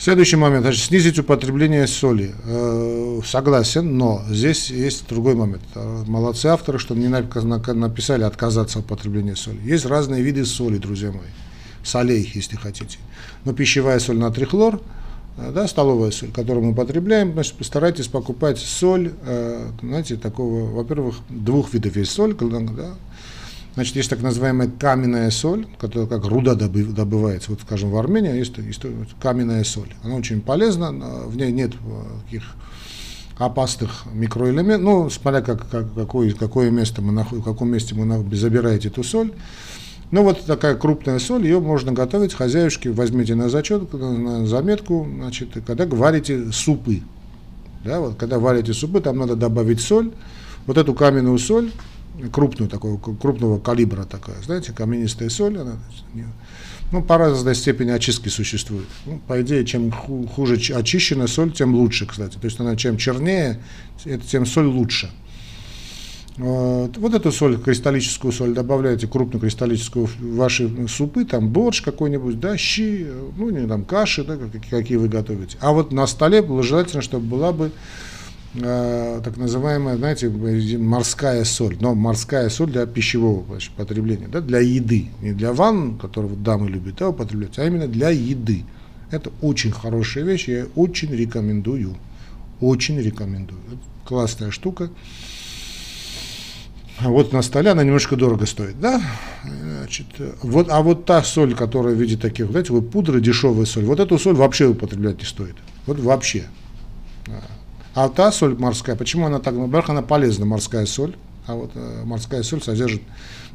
Следующий 0.00 0.36
момент, 0.36 0.62
значит, 0.62 0.82
снизить 0.82 1.18
употребление 1.18 1.86
соли. 1.86 2.34
Э, 2.46 3.20
согласен, 3.22 3.98
но 3.98 4.24
здесь 4.30 4.70
есть 4.70 5.06
другой 5.06 5.34
момент. 5.34 5.60
Э, 5.74 6.04
молодцы 6.06 6.46
авторы, 6.46 6.78
что 6.78 6.94
не 6.94 7.08
написали 7.08 8.22
отказаться 8.22 8.78
от 8.78 8.86
употребления 8.86 9.36
соли. 9.36 9.60
Есть 9.62 9.84
разные 9.84 10.22
виды 10.22 10.46
соли, 10.46 10.78
друзья 10.78 11.12
мои. 11.12 11.28
Солей, 11.84 12.32
если 12.34 12.56
хотите. 12.56 12.96
Но 13.44 13.52
пищевая 13.52 13.98
соль 13.98 14.16
натрий 14.16 14.46
хлор, 14.46 14.80
э, 15.36 15.52
да, 15.54 15.68
столовая 15.68 16.12
соль, 16.12 16.30
которую 16.30 16.64
мы 16.64 16.72
употребляем, 16.72 17.34
значит, 17.34 17.56
постарайтесь 17.56 18.06
покупать 18.06 18.56
соль, 18.58 19.12
знаете, 19.82 20.16
такого, 20.16 20.70
во-первых, 20.76 21.16
двух 21.28 21.74
видов 21.74 21.96
есть 21.96 22.12
соль, 22.12 22.34
да, 22.34 22.94
Значит, 23.80 23.96
есть 23.96 24.10
так 24.10 24.20
называемая 24.20 24.70
каменная 24.78 25.30
соль, 25.30 25.66
которая 25.78 26.06
как 26.06 26.26
руда 26.26 26.54
добывается. 26.54 27.50
Вот, 27.50 27.62
скажем, 27.62 27.90
в 27.90 27.96
Армении 27.96 28.36
есть, 28.36 28.58
есть 28.58 28.82
каменная 29.22 29.64
соль. 29.64 29.88
Она 30.02 30.16
очень 30.16 30.42
полезна, 30.42 30.92
в 30.92 31.34
ней 31.34 31.50
нет 31.50 31.72
таких 32.26 32.42
опасных 33.38 34.04
микроэлементов. 34.12 34.82
Ну, 34.82 35.08
смотря 35.08 35.40
как, 35.40 35.66
как, 35.70 35.94
какое, 35.94 36.30
какое 36.34 36.70
место 36.70 37.00
мы 37.00 37.10
находим, 37.10 37.40
в 37.40 37.46
каком 37.46 37.70
месте 37.70 37.94
вы 37.94 38.36
забираете 38.36 38.88
эту 38.88 39.02
соль. 39.02 39.32
Ну, 40.10 40.24
вот 40.24 40.44
такая 40.44 40.74
крупная 40.74 41.18
соль, 41.18 41.44
ее 41.44 41.58
можно 41.58 41.92
готовить, 41.92 42.34
хозяюшки, 42.34 42.88
возьмите 42.88 43.34
на 43.34 43.48
зачет, 43.48 43.90
на 43.94 44.46
заметку, 44.46 45.08
значит, 45.10 45.56
когда 45.66 45.86
варите 45.86 46.52
супы. 46.52 47.00
Да, 47.82 48.00
вот, 48.00 48.16
когда 48.16 48.38
варите 48.38 48.74
супы, 48.74 49.00
там 49.00 49.16
надо 49.16 49.36
добавить 49.36 49.80
соль. 49.80 50.10
Вот 50.66 50.76
эту 50.76 50.92
каменную 50.92 51.38
соль 51.38 51.70
крупную, 52.32 52.68
такого, 52.68 52.98
крупного 52.98 53.58
калибра 53.58 54.04
такая, 54.04 54.40
знаете, 54.42 54.72
каменистая 54.72 55.28
соль, 55.28 55.58
она, 55.58 55.76
ну, 56.92 57.02
по 57.02 57.18
разной 57.18 57.54
степени 57.54 57.90
очистки 57.90 58.28
существует. 58.28 58.86
Ну, 59.06 59.20
по 59.26 59.40
идее, 59.42 59.64
чем 59.64 59.92
хуже 59.92 60.56
очищенная 60.74 61.28
соль, 61.28 61.52
тем 61.52 61.74
лучше, 61.74 62.06
кстати. 62.06 62.36
То 62.36 62.46
есть 62.46 62.58
она 62.58 62.76
чем 62.76 62.96
чернее, 62.96 63.60
тем 64.28 64.44
соль 64.44 64.66
лучше. 64.66 65.10
Вот, 66.36 66.96
вот 66.96 67.14
эту 67.14 67.32
соль, 67.32 67.60
кристаллическую 67.60 68.32
соль 68.32 68.54
добавляете, 68.54 69.06
крупную 69.06 69.40
кристаллическую 69.40 70.06
в 70.06 70.36
ваши 70.36 70.70
супы, 70.88 71.24
там 71.24 71.50
борщ 71.50 71.82
какой-нибудь, 71.82 72.40
да, 72.40 72.56
щи, 72.56 73.06
ну, 73.36 73.50
не 73.50 73.66
там 73.66 73.84
каши, 73.84 74.24
да, 74.24 74.38
какие 74.70 74.96
вы 74.96 75.08
готовите. 75.08 75.58
А 75.60 75.72
вот 75.72 75.92
на 75.92 76.06
столе 76.06 76.44
желательно, 76.62 77.02
чтобы 77.02 77.26
была 77.26 77.52
бы 77.52 77.72
э, 78.54 79.20
так 79.24 79.36
называемая, 79.36 79.96
знаете, 79.96 80.28
морская 80.28 81.44
соль, 81.44 81.76
но 81.80 81.94
морская 81.94 82.48
соль 82.48 82.70
для 82.70 82.86
пищевого 82.86 83.44
значит, 83.46 83.72
потребления, 83.72 84.28
да, 84.28 84.40
для 84.40 84.60
еды, 84.60 85.08
не 85.20 85.32
для 85.32 85.52
ванн, 85.52 85.98
которую 85.98 86.36
дамы 86.36 86.68
любят 86.68 86.96
да, 86.96 87.08
употреблять, 87.08 87.58
а 87.58 87.66
именно 87.66 87.86
для 87.86 88.10
еды. 88.10 88.64
Это 89.10 89.30
очень 89.40 89.72
хорошая 89.72 90.24
вещь, 90.24 90.48
я 90.48 90.66
очень 90.76 91.10
рекомендую, 91.14 91.96
очень 92.60 93.00
рекомендую. 93.00 93.60
Это 93.68 93.82
классная 94.04 94.50
штука. 94.50 94.90
А 97.02 97.08
вот 97.08 97.32
на 97.32 97.40
столе 97.40 97.70
она 97.70 97.82
немножко 97.82 98.14
дорого 98.14 98.44
стоит, 98.44 98.78
да? 98.78 99.02
Значит, 99.42 100.06
вот, 100.42 100.68
а 100.70 100.82
вот 100.82 101.06
та 101.06 101.22
соль, 101.22 101.54
которая 101.54 101.94
в 101.94 101.98
виде 101.98 102.16
таких, 102.16 102.50
знаете, 102.50 102.72
вот 102.74 102.90
пудры, 102.90 103.22
дешевая 103.22 103.64
соль, 103.64 103.84
вот 103.84 104.00
эту 104.00 104.18
соль 104.18 104.34
вообще 104.34 104.66
употреблять 104.66 105.18
не 105.18 105.24
стоит. 105.24 105.56
Вот 105.86 105.98
вообще. 105.98 106.44
А 107.94 108.08
та 108.08 108.30
соль 108.30 108.56
морская, 108.56 108.96
почему 108.96 109.26
она 109.26 109.40
так, 109.40 109.54
во-первых, 109.54 109.90
она 109.90 110.02
полезна, 110.02 110.46
морская 110.46 110.86
соль, 110.86 111.16
а 111.46 111.54
вот 111.54 111.72
э, 111.74 112.02
морская 112.04 112.42
соль 112.42 112.62
содержит 112.62 113.02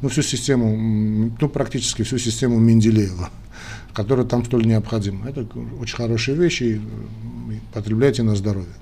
ну, 0.02 0.08
всю 0.08 0.22
систему, 0.22 1.32
ну, 1.40 1.48
практически 1.48 2.02
всю 2.02 2.18
систему 2.18 2.58
Менделеева, 2.58 3.30
которая 3.94 4.26
там 4.26 4.44
столь 4.44 4.66
необходима. 4.66 5.28
Это 5.28 5.46
очень 5.80 5.96
хорошие 5.96 6.36
вещи, 6.36 6.62
и 6.64 6.80
потребляйте 7.72 8.22
на 8.22 8.36
здоровье. 8.36 8.74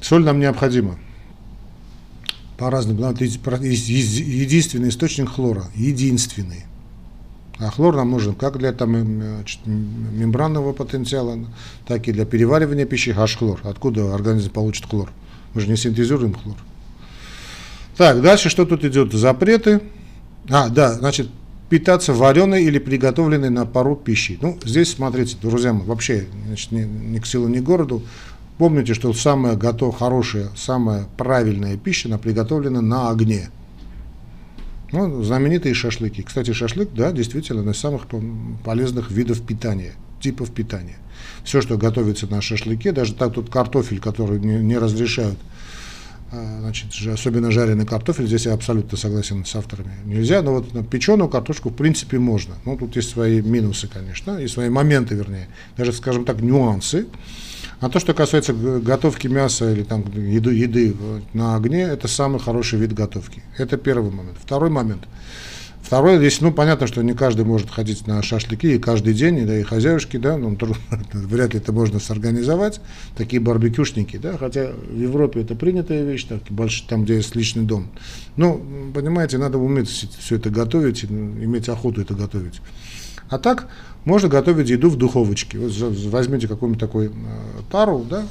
Соль 0.00 0.24
нам 0.24 0.40
необходима. 0.40 0.98
По-разному. 2.58 3.04
Это 3.04 3.24
единственный 3.24 4.88
источник 4.88 5.28
хлора. 5.28 5.66
Единственный. 5.74 6.64
А 7.58 7.70
хлор 7.70 7.96
нам 7.96 8.10
нужен 8.10 8.34
как 8.34 8.58
для 8.58 8.72
там, 8.72 8.92
мембранного 9.64 10.72
потенциала, 10.72 11.38
так 11.86 12.06
и 12.06 12.12
для 12.12 12.26
переваривания 12.26 12.84
пищи. 12.84 13.14
Аж 13.16 13.36
хлор. 13.36 13.60
Откуда 13.64 14.14
организм 14.14 14.50
получит 14.50 14.86
хлор? 14.86 15.10
Мы 15.54 15.62
же 15.62 15.68
не 15.68 15.76
синтезируем 15.76 16.34
хлор. 16.34 16.56
Так, 17.96 18.20
дальше 18.20 18.50
что 18.50 18.66
тут 18.66 18.84
идет? 18.84 19.12
Запреты. 19.14 19.80
А, 20.50 20.68
да, 20.68 20.92
значит, 20.92 21.28
питаться 21.70 22.12
вареной 22.12 22.64
или 22.64 22.78
приготовленной 22.78 23.50
на 23.50 23.64
пару 23.64 23.96
пищей. 23.96 24.38
Ну, 24.42 24.58
здесь, 24.64 24.92
смотрите, 24.92 25.36
друзья 25.40 25.72
мои, 25.72 25.86
вообще 25.86 26.26
значит, 26.46 26.72
ни, 26.72 26.82
ни 26.82 27.18
к 27.18 27.26
силу, 27.26 27.48
ни 27.48 27.58
к 27.58 27.62
городу. 27.62 28.02
Помните, 28.58 28.94
что 28.94 29.12
самая 29.12 29.56
готов, 29.56 29.98
хорошая, 29.98 30.48
самая 30.56 31.06
правильная 31.16 31.76
пища, 31.76 32.08
она 32.08 32.18
приготовлена 32.18 32.80
на 32.80 33.10
огне. 33.10 33.50
Ну, 34.92 35.22
знаменитые 35.22 35.74
шашлыки. 35.74 36.22
Кстати, 36.22 36.52
шашлык, 36.52 36.90
да, 36.94 37.12
действительно, 37.12 37.60
одна 37.60 37.72
из 37.72 37.78
самых 37.78 38.06
полезных 38.64 39.10
видов 39.10 39.42
питания, 39.42 39.94
типов 40.20 40.52
питания. 40.52 40.96
Все, 41.44 41.60
что 41.60 41.76
готовится 41.76 42.26
на 42.26 42.40
шашлыке, 42.40 42.92
даже 42.92 43.14
так 43.14 43.32
тут 43.32 43.50
картофель, 43.50 44.00
который 44.00 44.38
не, 44.38 44.58
не 44.58 44.78
разрешают, 44.78 45.38
а, 46.32 46.58
значит, 46.60 46.90
особенно 47.06 47.50
жареный 47.50 47.86
картофель, 47.86 48.26
здесь 48.26 48.46
я 48.46 48.52
абсолютно 48.52 48.98
согласен 48.98 49.44
с 49.44 49.54
авторами. 49.54 49.92
Нельзя, 50.04 50.42
но 50.42 50.52
вот 50.52 50.74
на 50.74 50.82
печеную 50.82 51.28
картошку 51.28 51.70
в 51.70 51.74
принципе 51.74 52.18
можно. 52.18 52.54
Ну, 52.64 52.76
тут 52.76 52.96
есть 52.96 53.10
свои 53.10 53.40
минусы, 53.40 53.88
конечно, 53.88 54.38
и 54.38 54.48
свои 54.48 54.68
моменты, 54.68 55.14
вернее, 55.14 55.48
даже, 55.76 55.92
скажем 55.92 56.24
так, 56.24 56.40
нюансы. 56.40 57.06
А 57.80 57.90
то, 57.90 58.00
что 58.00 58.14
касается 58.14 58.54
готовки 58.54 59.26
мяса 59.26 59.70
или 59.70 59.82
там 59.82 60.04
еды, 60.14 60.54
еды 60.54 60.96
на 61.34 61.56
огне, 61.56 61.82
это 61.82 62.08
самый 62.08 62.40
хороший 62.40 62.78
вид 62.78 62.94
готовки. 62.94 63.42
Это 63.58 63.76
первый 63.76 64.10
момент. 64.10 64.38
Второй 64.42 64.70
момент. 64.70 65.06
Второй, 65.86 66.16
здесь, 66.16 66.40
ну, 66.40 66.52
понятно, 66.52 66.88
что 66.88 67.00
не 67.02 67.14
каждый 67.14 67.44
может 67.44 67.70
ходить 67.70 68.08
на 68.08 68.20
шашлыки 68.20 68.74
и 68.74 68.78
каждый 68.80 69.14
день, 69.14 69.46
да, 69.46 69.56
и 69.56 69.62
хозяюшки, 69.62 70.16
да, 70.16 70.36
ну, 70.36 70.58
вряд 71.12 71.54
ли 71.54 71.60
это 71.60 71.70
можно 71.70 72.00
сорганизовать, 72.00 72.80
такие 73.16 73.40
барбекюшники, 73.40 74.16
да, 74.16 74.36
хотя 74.36 74.72
в 74.72 74.98
Европе 74.98 75.42
это 75.42 75.54
принятая 75.54 76.02
вещь, 76.02 76.24
так, 76.24 76.40
больше, 76.50 76.84
там, 76.88 77.04
где 77.04 77.14
есть 77.14 77.36
личный 77.36 77.62
дом. 77.62 77.86
Ну, 78.34 78.90
понимаете, 78.94 79.38
надо 79.38 79.58
уметь 79.58 79.88
все 79.88 80.34
это 80.34 80.50
готовить, 80.50 81.04
иметь 81.04 81.68
охоту 81.68 82.00
это 82.00 82.14
готовить. 82.14 82.60
А 83.28 83.38
так, 83.38 83.68
можно 84.06 84.28
готовить 84.28 84.70
еду 84.70 84.88
в 84.88 84.96
духовочке. 84.96 85.58
Вот 85.58 85.72
возьмите 86.06 86.48
какую-нибудь 86.48 86.80
такой 86.80 87.08
э, 87.08 87.10
тару, 87.70 88.06
да, 88.08 88.24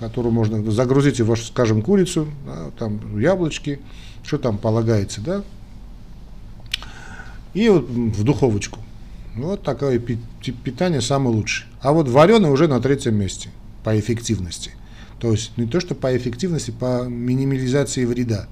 которую 0.00 0.32
можно 0.32 0.68
загрузить 0.72 1.20
в, 1.20 1.36
скажем, 1.36 1.82
курицу, 1.82 2.26
да, 2.46 2.70
там 2.78 3.20
яблочки, 3.20 3.80
что 4.24 4.38
там 4.38 4.58
полагается, 4.58 5.20
да, 5.20 5.44
и 7.54 7.68
вот 7.68 7.88
в 7.88 8.24
духовочку. 8.24 8.80
Вот 9.36 9.62
такое 9.62 10.00
питание 10.00 11.00
самое 11.00 11.36
лучшее. 11.36 11.68
А 11.80 11.92
вот 11.92 12.08
вареное 12.08 12.50
уже 12.50 12.66
на 12.66 12.80
третьем 12.80 13.14
месте 13.14 13.50
по 13.84 13.98
эффективности. 13.98 14.72
То 15.20 15.30
есть 15.32 15.56
не 15.56 15.66
то, 15.66 15.80
что 15.80 15.94
по 15.94 16.16
эффективности, 16.16 16.70
по 16.70 17.04
минимализации 17.06 18.04
вреда. 18.06 18.48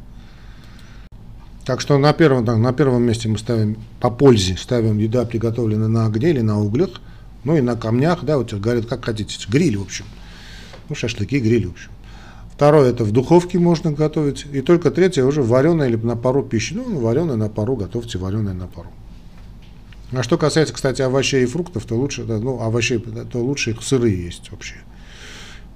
Так 1.68 1.82
что 1.82 1.98
на 1.98 2.14
первом, 2.14 2.46
на 2.46 2.72
первом 2.72 3.02
месте 3.02 3.28
мы 3.28 3.36
ставим 3.36 3.76
по 4.00 4.08
пользе, 4.08 4.56
ставим 4.56 4.96
еда, 4.96 5.26
приготовленная 5.26 5.88
на 5.88 6.06
огне 6.06 6.30
или 6.30 6.40
на 6.40 6.58
углях, 6.58 7.02
ну 7.44 7.58
и 7.58 7.60
на 7.60 7.76
камнях, 7.76 8.24
да, 8.24 8.38
вот 8.38 8.54
говорят, 8.54 8.86
как 8.86 9.04
хотите, 9.04 9.36
гриль, 9.50 9.76
в 9.76 9.82
общем. 9.82 10.06
Ну, 10.88 10.94
шашлыки, 10.94 11.38
гриль, 11.38 11.66
в 11.66 11.72
общем. 11.72 11.90
Второе, 12.54 12.88
это 12.88 13.04
в 13.04 13.12
духовке 13.12 13.58
можно 13.58 13.92
готовить. 13.92 14.46
И 14.50 14.62
только 14.62 14.90
третье, 14.90 15.24
уже 15.24 15.42
вареная 15.42 15.90
или 15.90 15.96
на 15.96 16.16
пару 16.16 16.42
пищи. 16.42 16.72
Ну, 16.72 17.00
вареная 17.00 17.36
на 17.36 17.50
пару, 17.50 17.76
готовьте 17.76 18.16
вареная 18.16 18.54
на 18.54 18.66
пару. 18.66 18.88
А 20.12 20.22
что 20.22 20.38
касается, 20.38 20.72
кстати, 20.72 21.02
овощей 21.02 21.42
и 21.42 21.46
фруктов, 21.46 21.84
то 21.84 21.96
лучше, 21.96 22.24
ну, 22.24 22.62
овощей, 22.62 22.98
то 22.98 23.44
лучше 23.44 23.72
их 23.72 23.82
сырые 23.82 24.24
есть 24.24 24.50
вообще. 24.50 24.76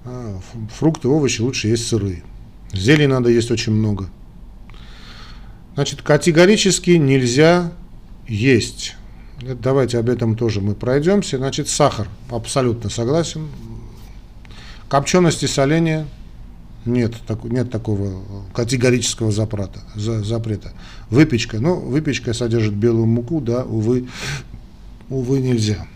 А, 0.06 0.40
фрукты, 0.74 1.08
овощи 1.08 1.42
лучше 1.42 1.68
есть 1.68 1.86
сырые. 1.86 2.22
Зелень 2.72 3.10
надо 3.10 3.28
есть 3.28 3.50
очень 3.50 3.74
много. 3.74 4.08
Значит, 5.74 6.02
категорически 6.02 6.92
нельзя 6.92 7.72
есть. 8.28 8.96
Давайте 9.40 9.98
об 9.98 10.08
этом 10.08 10.36
тоже 10.36 10.60
мы 10.60 10.74
пройдемся. 10.74 11.38
Значит, 11.38 11.68
сахар. 11.68 12.08
Абсолютно 12.30 12.90
согласен. 12.90 13.48
Копчености, 14.88 15.46
соления. 15.46 16.06
Нет, 16.84 17.14
так, 17.26 17.44
нет 17.44 17.70
такого 17.70 18.22
категорического 18.52 19.30
запрета, 19.30 19.80
за, 19.94 20.22
запрета. 20.24 20.72
Выпечка. 21.10 21.60
Ну, 21.60 21.76
выпечка 21.76 22.34
содержит 22.34 22.74
белую 22.74 23.06
муку, 23.06 23.40
да, 23.40 23.62
увы, 23.62 24.08
увы, 25.08 25.40
нельзя. 25.40 25.86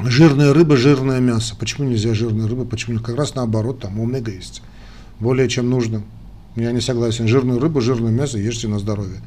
Жирная 0.00 0.54
рыба, 0.54 0.76
жирное 0.76 1.20
мясо. 1.20 1.54
Почему 1.58 1.88
нельзя 1.88 2.14
жирная 2.14 2.48
рыба? 2.48 2.64
Почему? 2.64 3.00
Как 3.00 3.16
раз 3.16 3.34
наоборот, 3.34 3.80
там 3.80 4.00
омега 4.00 4.32
есть. 4.32 4.62
Более 5.20 5.48
чем 5.48 5.68
нужно. 5.68 6.02
Я 6.54 6.72
не 6.72 6.80
согласен. 6.80 7.26
Жирную 7.28 7.58
рыбу, 7.58 7.80
жирное 7.80 8.12
мясо 8.12 8.38
ешьте 8.38 8.68
на 8.68 8.78
здоровье. 8.78 9.20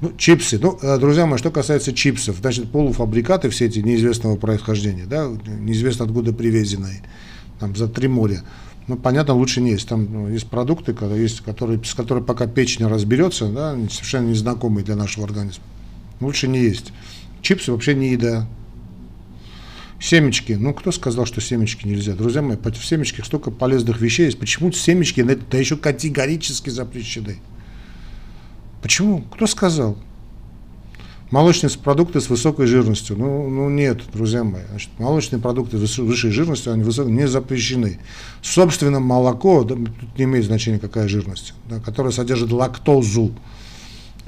Ну, 0.00 0.12
чипсы. 0.16 0.58
Ну, 0.60 0.78
э, 0.80 0.98
друзья 0.98 1.26
мои, 1.26 1.38
что 1.38 1.50
касается 1.50 1.92
чипсов, 1.92 2.36
значит, 2.36 2.70
полуфабрикаты 2.70 3.50
все 3.50 3.66
эти 3.66 3.80
неизвестного 3.80 4.36
происхождения, 4.36 5.04
да, 5.04 5.28
неизвестно 5.60 6.04
откуда 6.04 6.32
привезенные, 6.32 7.02
там, 7.58 7.74
за 7.74 7.88
три 7.88 8.06
моря. 8.06 8.42
Ну, 8.86 8.96
понятно, 8.96 9.34
лучше 9.34 9.60
не 9.60 9.72
есть. 9.72 9.88
Там 9.88 10.08
ну, 10.10 10.28
есть 10.28 10.48
продукты, 10.48 10.94
которые, 10.94 11.22
есть, 11.22 11.40
которые, 11.40 11.82
с 11.84 11.94
которыми 11.94 12.24
пока 12.24 12.46
печень 12.46 12.86
разберется, 12.86 13.48
да, 13.48 13.76
совершенно 13.90 14.28
незнакомые 14.28 14.84
для 14.84 14.94
нашего 14.94 15.26
организма. 15.26 15.64
Лучше 16.20 16.46
не 16.46 16.60
есть. 16.60 16.92
Чипсы 17.42 17.72
вообще 17.72 17.94
не 17.94 18.10
еда. 18.10 18.46
Семечки. 20.00 20.52
Ну, 20.52 20.74
кто 20.74 20.92
сказал, 20.92 21.26
что 21.26 21.40
семечки 21.40 21.86
нельзя? 21.86 22.14
Друзья 22.14 22.40
мои, 22.40 22.56
в 22.56 22.84
семечках 22.84 23.26
столько 23.26 23.50
полезных 23.50 24.00
вещей 24.00 24.26
есть. 24.26 24.38
Почему 24.38 24.70
семечки 24.70 25.22
да 25.22 25.58
еще 25.58 25.76
категорически 25.76 26.70
запрещены? 26.70 27.38
Почему? 28.80 29.22
Кто 29.22 29.46
сказал? 29.46 29.98
Молочные 31.30 31.70
продукты 31.70 32.20
с 32.20 32.30
высокой 32.30 32.66
жирностью. 32.66 33.16
Ну, 33.16 33.50
ну 33.50 33.68
нет, 33.68 34.00
друзья 34.12 34.44
мои. 34.44 34.62
Значит, 34.70 34.90
молочные 34.98 35.40
продукты 35.40 35.84
с 35.84 35.98
высшей 35.98 36.30
жирностью, 36.30 36.72
они 36.72 36.84
высокой, 36.84 37.12
не 37.12 37.26
запрещены. 37.28 37.98
Собственно, 38.40 38.98
молоко, 38.98 39.62
да, 39.64 39.74
тут 39.74 40.16
не 40.16 40.24
имеет 40.24 40.46
значения 40.46 40.78
какая 40.78 41.06
жирность, 41.06 41.52
да, 41.68 41.80
которая 41.80 42.12
содержит 42.12 42.50
лактозу, 42.50 43.34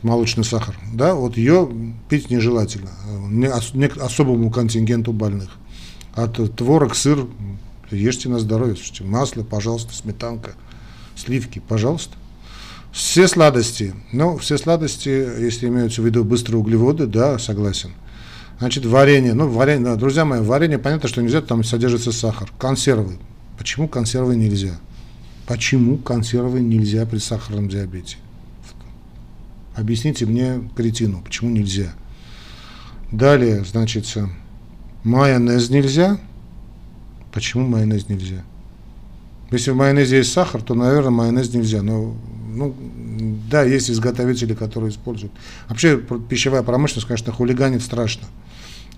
молочный 0.03 0.45
сахар, 0.45 0.77
да, 0.93 1.15
вот 1.15 1.37
ее 1.37 1.69
пить 2.09 2.31
нежелательно 2.31 2.91
не, 3.31 3.49
не, 3.75 3.87
особому 3.87 4.51
контингенту 4.51 5.13
больных. 5.13 5.51
От 6.15 6.57
творог, 6.57 6.95
сыр, 6.95 7.27
ешьте 7.91 8.29
на 8.29 8.39
здоровье, 8.39 8.75
слушайте, 8.77 9.05
масло, 9.05 9.43
пожалуйста, 9.43 9.95
сметанка, 9.95 10.53
сливки, 11.17 11.61
пожалуйста. 11.61 12.17
Все 12.93 13.29
сладости, 13.29 13.95
ну, 14.13 14.37
все 14.37 14.59
сладости, 14.59 15.09
если 15.09 15.69
имеются 15.69 16.03
в 16.03 16.07
виду 16.07 16.25
быстрые 16.25 16.59
углеводы, 16.59 17.07
да, 17.07 17.39
согласен. 17.39 17.93
Значит, 18.59 18.85
варенье, 18.85 19.33
ну, 19.33 19.49
варенье, 19.49 19.95
друзья 19.95 20.25
мои, 20.25 20.41
варенье, 20.41 20.79
понятно, 20.79 21.09
что 21.09 21.23
нельзя, 21.23 21.41
там 21.41 21.63
содержится 21.63 22.11
сахар. 22.11 22.53
Консервы. 22.59 23.19
Почему 23.57 23.87
консервы 23.87 24.35
нельзя? 24.35 24.81
Почему 25.47 25.99
консервы 25.99 26.61
нельзя 26.61 27.07
при 27.07 27.19
сахарном 27.19 27.69
диабете? 27.69 28.17
Объясните 29.75 30.27
мне, 30.27 30.69
кретину, 30.77 31.23
почему 31.23 31.51
нельзя? 31.51 31.93
Далее, 33.13 33.65
значит, 33.65 34.07
майонез 35.05 35.71
нельзя. 35.71 36.19
Почему 37.33 37.67
майонез 37.67 38.09
нельзя? 38.09 38.43
Если 39.51 39.71
в 39.71 39.77
майонезе 39.77 40.19
есть 40.19 40.33
сахар, 40.33 40.63
то, 40.63 40.75
наверное, 40.75 41.11
майонез 41.11 41.53
нельзя. 41.53 41.83
Но, 41.83 42.15
ну, 42.53 42.75
да, 43.51 43.63
есть 43.63 43.91
изготовители, 43.91 44.55
которые 44.55 44.91
используют. 44.91 45.33
Вообще, 45.69 45.99
пищевая 45.99 46.63
промышленность, 46.63 47.07
конечно, 47.07 47.33
хулиганит 47.33 47.83
страшно. 47.83 48.27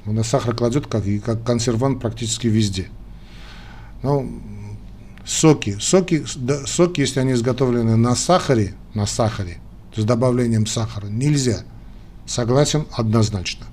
На 0.05 0.25
сахар 0.25 0.55
кладет, 0.55 0.87
как, 0.87 1.07
и 1.07 1.19
как 1.19 1.45
консервант 1.45 2.01
практически 2.01 2.49
везде. 2.49 2.89
Ну, 4.03 4.43
соки. 5.25 5.77
Соки, 5.81 6.25
да, 6.37 6.67
соки, 6.67 7.01
если 7.01 7.21
они 7.21 7.33
изготовлены 7.33 7.97
на 7.97 8.15
сахаре, 8.15 8.75
на 8.95 9.07
сахаре, 9.07 9.59
с 9.95 10.05
добавлением 10.05 10.67
сахара, 10.67 11.07
нельзя. 11.07 11.65
Согласен 12.27 12.87
однозначно. 12.93 13.67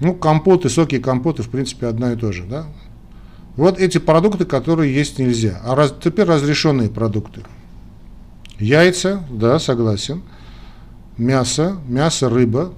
Ну, 0.00 0.14
компоты, 0.14 0.68
соки, 0.68 0.98
компоты, 0.98 1.42
в 1.42 1.48
принципе, 1.48 1.86
одно 1.86 2.12
и 2.12 2.16
то 2.16 2.30
же, 2.32 2.44
да. 2.44 2.66
Вот 3.56 3.80
эти 3.80 3.98
продукты, 3.98 4.44
которые 4.44 4.94
есть 4.94 5.18
нельзя. 5.18 5.60
А 5.64 5.74
раз, 5.74 5.92
теперь 6.02 6.26
разрешенные 6.26 6.88
продукты. 6.88 7.42
Яйца, 8.60 9.24
да, 9.30 9.58
согласен. 9.58 10.22
Мясо, 11.16 11.78
мясо, 11.88 12.28
рыба, 12.28 12.72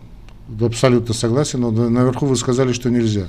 абсолютно 0.61 1.13
согласен, 1.13 1.61
но 1.61 1.71
наверху 1.71 2.25
вы 2.25 2.37
сказали, 2.37 2.73
что 2.73 2.91
нельзя. 2.91 3.27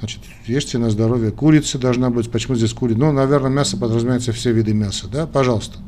Значит, 0.00 0.22
ешьте 0.46 0.78
на 0.78 0.90
здоровье. 0.90 1.30
Курица 1.30 1.78
должна 1.78 2.10
быть. 2.10 2.30
Почему 2.30 2.56
здесь 2.56 2.72
курица? 2.72 2.98
Ну, 2.98 3.12
наверное, 3.12 3.50
мясо 3.50 3.76
подразумевается 3.76 4.32
все 4.32 4.52
виды 4.52 4.74
мяса, 4.74 5.06
да, 5.06 5.26
пожалуйста. 5.26 5.78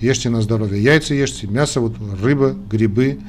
Ешьте 0.00 0.30
на 0.30 0.42
здоровье. 0.42 0.82
Яйца 0.82 1.14
ешьте, 1.14 1.46
мясо, 1.46 1.80
вот, 1.80 1.96
рыба, 2.20 2.56
грибы, 2.70 3.20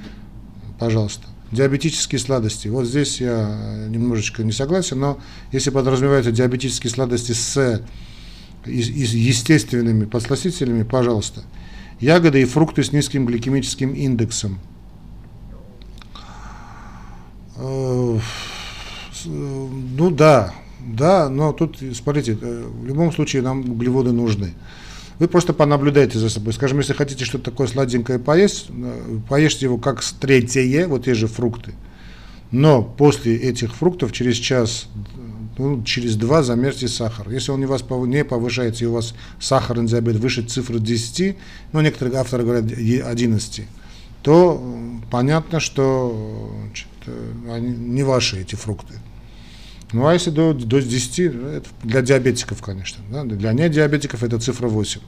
пожалуйста 0.79 1.27
диабетические 1.51 2.19
сладости. 2.19 2.67
Вот 2.67 2.86
здесь 2.86 3.19
я 3.21 3.88
немножечко 3.89 4.43
не 4.43 4.51
согласен, 4.51 4.99
но 4.99 5.19
если 5.51 5.69
подразумеваются 5.69 6.32
диабетические 6.32 6.91
сладости 6.91 7.32
с 7.32 7.84
естественными 8.65 10.05
подсластителями, 10.05 10.84
пожалуйста. 10.84 11.41
Ягоды 11.99 12.41
и 12.41 12.45
фрукты 12.45 12.84
с 12.84 12.91
низким 12.91 13.25
гликемическим 13.25 13.93
индексом. 13.93 14.60
Э, 17.58 18.19
ну 19.25 20.10
да, 20.12 20.53
да, 20.79 21.27
но 21.29 21.51
тут, 21.51 21.77
смотрите, 21.93 22.38
э, 22.39 22.67
в 22.71 22.86
любом 22.86 23.12
случае 23.12 23.41
нам 23.41 23.69
углеводы 23.71 24.13
нужны. 24.13 24.53
Вы 25.19 25.27
просто 25.27 25.53
понаблюдайте 25.53 26.17
за 26.17 26.29
собой. 26.29 26.53
Скажем, 26.53 26.79
если 26.79 26.93
хотите 26.93 27.25
что-то 27.25 27.51
такое 27.51 27.67
сладенькое 27.67 28.19
поесть, 28.19 28.67
э, 28.69 29.19
поешьте 29.27 29.65
его 29.65 29.77
как 29.77 30.01
третье, 30.19 30.88
вот 30.88 31.05
те 31.05 31.13
же 31.13 31.27
фрукты. 31.27 31.73
Но 32.51 32.82
после 32.82 33.36
этих 33.36 33.75
фруктов 33.75 34.13
через 34.13 34.38
час, 34.38 34.88
ну, 35.58 35.84
через 35.84 36.15
два 36.15 36.41
замерьте 36.41 36.88
сахар. 36.88 37.29
Если 37.29 37.51
он 37.51 37.63
у 37.63 37.67
вас 37.67 37.84
не 38.08 38.23
повышается, 38.23 38.86
и 38.86 38.88
у 38.88 38.93
вас 38.93 39.13
сахарный 39.41 39.88
диабет 39.88 40.15
выше 40.15 40.41
цифры 40.41 40.79
10, 40.79 41.38
ну, 41.73 41.82
некоторые 41.82 42.17
авторы 42.17 42.43
говорят 42.43 42.71
11, 42.71 43.67
то 44.23 44.63
понятно, 45.12 45.60
что 45.60 46.49
значит, 46.63 46.88
они 47.51 47.69
не 47.69 48.03
ваши 48.03 48.39
эти 48.41 48.55
фрукты. 48.55 48.93
Ну, 49.91 50.06
а 50.06 50.13
если 50.13 50.30
до, 50.30 50.54
до 50.54 50.82
10, 50.82 51.19
это 51.19 51.67
для 51.84 52.02
диабетиков, 52.02 52.62
конечно. 52.62 53.04
Да? 53.12 53.23
Для 53.23 53.54
недиабетиков 53.54 54.23
это 54.23 54.39
цифра 54.39 54.67
8. 54.67 55.02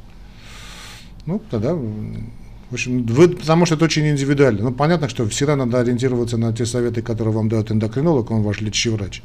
Ну, 1.28 1.42
тогда, 1.52 1.76
в 1.76 2.74
общем, 2.74 3.06
вы, 3.06 3.30
потому 3.30 3.66
что 3.66 3.76
это 3.76 3.86
очень 3.86 4.08
индивидуально. 4.08 4.64
Ну, 4.64 4.72
понятно, 4.72 5.08
что 5.08 5.28
всегда 5.30 5.56
надо 5.56 5.80
ориентироваться 5.80 6.38
на 6.38 6.52
те 6.52 6.66
советы, 6.66 7.04
которые 7.04 7.34
вам 7.34 7.48
дает 7.48 7.72
эндокринолог, 7.72 8.32
он 8.32 8.42
ваш 8.42 8.60
лечащий 8.62 8.90
врач. 8.90 9.22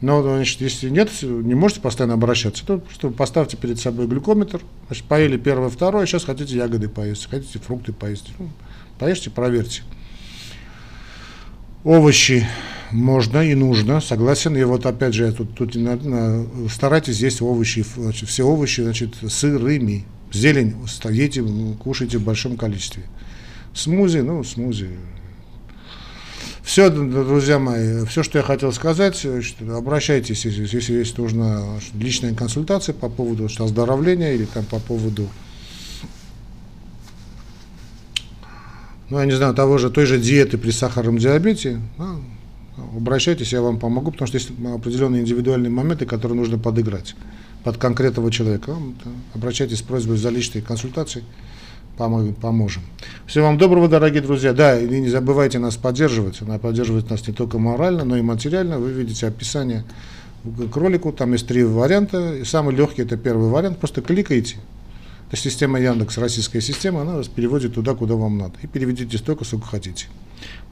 Но, 0.00 0.22
значит, 0.22 0.60
если 0.60 0.88
нет, 0.88 1.10
не 1.22 1.54
можете 1.54 1.80
постоянно 1.80 2.14
обращаться, 2.14 2.64
то 2.64 2.78
просто 2.78 3.10
поставьте 3.10 3.56
перед 3.56 3.78
собой 3.78 4.06
глюкометр, 4.06 4.62
значит, 4.86 5.04
поели 5.04 5.36
первое, 5.36 5.68
второе, 5.68 6.06
сейчас 6.06 6.24
хотите 6.24 6.56
ягоды 6.56 6.88
поесть, 6.88 7.28
хотите 7.28 7.58
фрукты 7.58 7.92
поесть. 7.92 8.32
Ну, 8.38 8.48
поешьте, 8.98 9.30
проверьте. 9.30 9.82
Овощи 11.82 12.46
можно 12.92 13.38
и 13.38 13.54
нужно, 13.54 14.00
согласен. 14.00 14.56
И 14.56 14.62
вот 14.64 14.86
опять 14.86 15.14
же, 15.14 15.32
тут, 15.32 15.54
тут 15.54 15.76
старайтесь 16.70 17.20
есть 17.20 17.42
овощи, 17.42 17.84
значит, 17.96 18.28
все 18.28 18.44
овощи, 18.44 18.80
значит, 18.80 19.14
сырыми. 19.28 20.04
Зелень 20.32 20.76
едите, 21.10 21.44
кушайте 21.82 22.18
в 22.18 22.22
большом 22.22 22.56
количестве. 22.56 23.04
Смузи, 23.74 24.18
ну, 24.18 24.44
смузи. 24.44 24.90
Все, 26.62 26.88
друзья 26.88 27.58
мои, 27.58 28.04
все, 28.04 28.22
что 28.22 28.38
я 28.38 28.44
хотел 28.44 28.72
сказать, 28.72 29.26
обращайтесь, 29.68 30.44
если, 30.44 30.62
если 30.62 30.92
есть 30.92 31.18
нужна 31.18 31.80
личная 31.94 32.32
консультация 32.32 32.92
по 32.92 33.08
поводу 33.08 33.46
оздоровления 33.46 34.34
или 34.34 34.44
там 34.44 34.64
по 34.64 34.78
поводу 34.78 35.28
ну, 39.10 39.18
я 39.18 39.26
не 39.26 39.32
знаю, 39.32 39.54
того 39.54 39.76
же, 39.78 39.90
той 39.90 40.06
же 40.06 40.18
диеты 40.18 40.56
при 40.56 40.70
сахарном 40.70 41.18
диабете, 41.18 41.80
ну, 41.98 42.22
обращайтесь, 42.96 43.52
я 43.52 43.62
вам 43.62 43.78
помогу, 43.78 44.10
потому 44.12 44.26
что 44.26 44.38
есть 44.38 44.50
определенные 44.50 45.22
индивидуальные 45.22 45.70
моменты, 45.70 46.06
которые 46.06 46.36
нужно 46.36 46.58
подыграть. 46.58 47.14
под 47.64 47.76
конкретного 47.76 48.30
человека. 48.30 48.76
Обращайтесь 49.34 49.78
с 49.78 49.82
просьбой 49.82 50.16
за 50.16 50.30
личной 50.30 50.62
консультацией, 50.62 51.24
поможем. 51.96 52.82
Всего 53.26 53.46
вам 53.46 53.58
доброго, 53.58 53.88
дорогие 53.88 54.22
друзья. 54.22 54.52
Да, 54.52 54.78
и 54.80 54.88
не 54.88 55.08
забывайте 55.08 55.58
нас 55.58 55.76
поддерживать. 55.76 56.40
Она 56.40 56.58
поддерживает 56.58 57.10
нас 57.10 57.26
не 57.26 57.34
только 57.34 57.58
морально, 57.58 58.04
но 58.04 58.16
и 58.16 58.22
материально. 58.22 58.78
Вы 58.78 58.92
видите 58.92 59.26
описание 59.26 59.84
к 60.42 60.76
ролику, 60.76 61.12
там 61.12 61.32
есть 61.32 61.46
три 61.46 61.62
варианта. 61.62 62.36
И 62.36 62.44
самый 62.44 62.74
легкий 62.74 63.02
это 63.02 63.18
первый 63.18 63.50
вариант. 63.50 63.78
Просто 63.78 64.00
кликайте. 64.00 64.56
Это 65.28 65.36
система 65.36 65.78
Яндекс, 65.78 66.18
российская 66.18 66.60
система, 66.60 67.02
она 67.02 67.16
вас 67.16 67.28
переводит 67.28 67.74
туда, 67.74 67.94
куда 67.94 68.16
вам 68.16 68.38
надо. 68.38 68.54
И 68.62 68.66
переведите 68.66 69.16
столько, 69.16 69.44
сколько 69.44 69.66
хотите. 69.66 70.06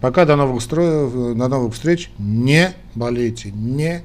Пока 0.00 0.24
до 0.24 0.36
новых, 0.36 0.62
стро... 0.62 1.34
до 1.34 1.48
новых 1.48 1.74
встреч. 1.74 2.10
Не 2.18 2.74
болейте, 2.94 3.50
не 3.50 4.02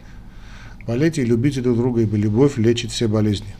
болейте 0.87 1.21
и 1.21 1.25
любите 1.25 1.61
друг 1.61 1.77
друга, 1.77 2.01
ибо 2.01 2.17
любовь 2.17 2.57
лечит 2.57 2.91
все 2.91 3.07
болезни. 3.07 3.55